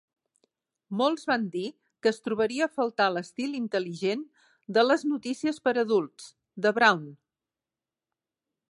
[1.01, 1.65] Molts van dir
[2.05, 4.25] que es trobaria a faltar l'estil intel·ligent
[4.79, 6.33] de les "notícies per a adults"
[6.67, 7.07] de Brown.